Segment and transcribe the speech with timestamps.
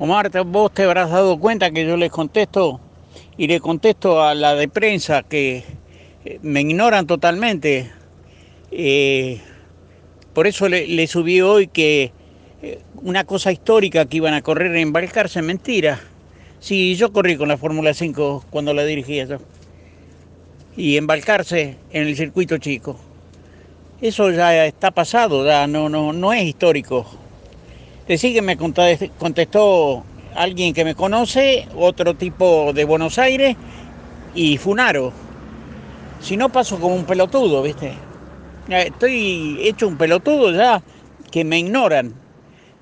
[0.00, 2.78] Omar, vos te habrás dado cuenta que yo les contesto
[3.36, 5.64] y le contesto a la de prensa que
[6.24, 7.90] eh, me ignoran totalmente.
[8.70, 9.40] Eh,
[10.34, 12.12] por eso le, subí hoy que
[12.62, 15.98] eh, una cosa histórica que iban a correr en Balcarce, mentira.
[16.60, 19.38] Sí, yo corrí con la Fórmula 5 cuando la dirigía yo.
[20.76, 23.00] Y embarcarse en el circuito chico.
[24.00, 27.04] Eso ya está pasado, ya no, no, no es histórico.
[28.08, 30.02] Decí que me contestó
[30.34, 33.54] alguien que me conoce, otro tipo de Buenos Aires
[34.34, 35.12] y Funaro.
[36.18, 37.92] Si no paso como un pelotudo, ¿viste?
[38.70, 40.82] Estoy hecho un pelotudo ya
[41.30, 42.14] que me ignoran.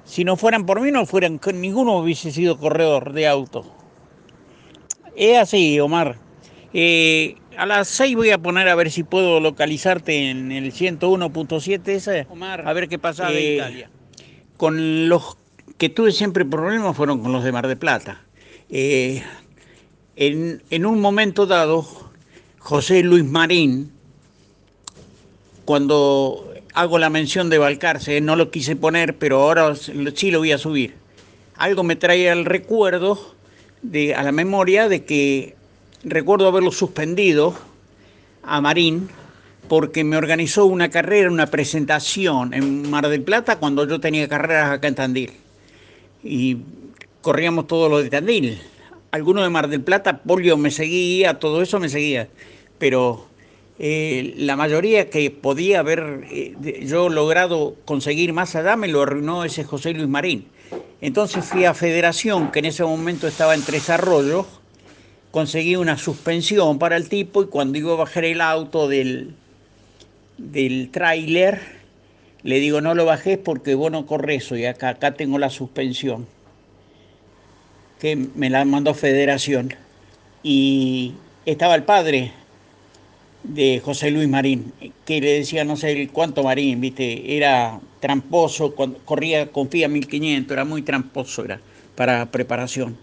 [0.05, 3.65] Si no fueran por mí, no fueran, ninguno hubiese sido corredor de auto.
[5.17, 6.19] Es así, Omar.
[6.73, 11.89] Eh, a las 6 voy a poner a ver si puedo localizarte en el 101.7
[11.89, 12.27] ese.
[12.31, 13.91] Omar, a ver qué pasa de eh, Italia.
[14.57, 15.37] Con los
[15.79, 18.23] que tuve siempre problemas fueron con los de Mar de Plata.
[18.71, 19.23] Eh,
[20.17, 21.87] en, en, un momento dado,
[22.59, 23.93] José Luis Marín,
[25.65, 30.53] cuando hago la mención de Balcarce, no lo quise poner, pero ahora sí lo voy
[30.53, 30.95] a subir.
[31.57, 33.35] Algo me trae al recuerdo,
[33.83, 35.57] de, a la memoria, de que
[36.05, 37.55] recuerdo haberlo suspendido
[38.43, 39.09] a Marín
[39.69, 44.73] porque me organizó una carrera, una presentación en Mar del Plata cuando yo tenía carreras
[44.73, 45.33] acá en Tandil.
[46.23, 46.59] Y
[47.23, 48.61] corríamos todo lo de Tandil.
[49.11, 52.29] Algunos de Mar del Plata, Polio me seguía, todo eso me seguía.
[52.79, 53.27] Pero
[53.79, 59.45] eh, la mayoría que podía haber eh, yo logrado conseguir más allá me lo arruinó
[59.45, 60.47] ese José Luis Marín.
[61.01, 64.47] Entonces fui a Federación, que en ese momento estaba en Tres Arroyos,
[65.31, 69.35] conseguí una suspensión para el tipo y cuando iba a bajar el auto del,
[70.39, 71.61] del tráiler,
[72.43, 75.51] le digo, no lo bajes porque vos no corres eso y acá, acá tengo la
[75.51, 76.27] suspensión,
[77.99, 79.75] que me la mandó Federación.
[80.43, 81.15] Y
[81.45, 82.33] estaba el padre
[83.43, 84.73] de José Luis Marín,
[85.05, 90.65] que le decía no sé cuánto Marín, viste, era tramposo, corría con FIA 1500, era
[90.65, 91.61] muy tramposo era
[91.95, 92.97] para preparación.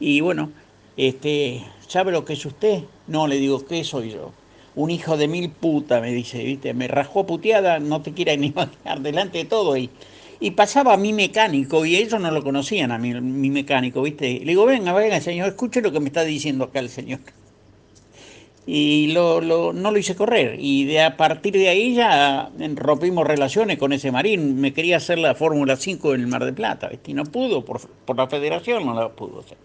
[0.00, 0.50] Y bueno,
[0.96, 2.82] este, ¿sabe lo que es usted?
[3.06, 4.32] No, le digo, ¿qué soy yo?
[4.78, 6.72] Un hijo de mil puta, me dice, ¿viste?
[6.72, 9.76] Me rajó puteada, no te quieras ni imaginar, delante de todo.
[9.76, 9.90] Y,
[10.38, 14.38] y pasaba a mi mecánico, y ellos no lo conocían a mi, mi mecánico, ¿viste?
[14.38, 17.20] Le digo, venga, venga, señor, escuche lo que me está diciendo acá el señor.
[18.66, 20.56] Y lo, lo, no lo hice correr.
[20.60, 24.60] Y de, a partir de ahí ya rompimos relaciones con ese marín.
[24.60, 27.10] Me quería hacer la Fórmula 5 en el Mar de Plata, ¿viste?
[27.12, 29.58] Y no pudo, por, por la federación no la pudo hacer.